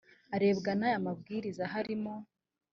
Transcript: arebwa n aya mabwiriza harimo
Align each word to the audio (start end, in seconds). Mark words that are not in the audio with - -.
arebwa 0.35 0.71
n 0.79 0.81
aya 0.87 0.99
mabwiriza 1.05 1.63
harimo 1.73 2.13